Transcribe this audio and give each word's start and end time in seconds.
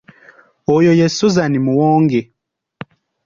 Oyo 0.75 0.91
ye 0.99 1.07
Suzan 1.17 1.53
Muwonge. 1.65 2.21